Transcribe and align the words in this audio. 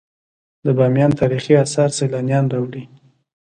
د 0.63 0.65
بامیان 0.77 1.11
تاریخي 1.19 1.53
اثار 1.63 1.89
سیلانیان 1.99 2.45
راوړي 2.53 2.83